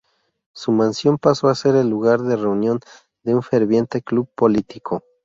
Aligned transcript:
Su 0.55 0.71
mansión 0.71 1.19
pasó 1.19 1.47
a 1.47 1.53
ser 1.53 1.75
el 1.75 1.87
lugar 1.87 2.21
de 2.23 2.35
reunión 2.35 2.79
de 3.21 3.35
un 3.35 3.43
ferviente 3.43 4.01
club 4.01 4.27
político. 4.33 5.03